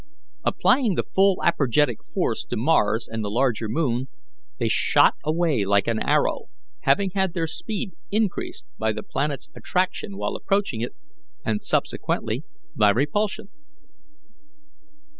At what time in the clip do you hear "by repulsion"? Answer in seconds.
12.75-13.49